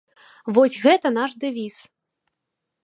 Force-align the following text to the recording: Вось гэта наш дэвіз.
Вось 0.55 0.79
гэта 0.85 1.07
наш 1.19 1.31
дэвіз. 1.45 1.77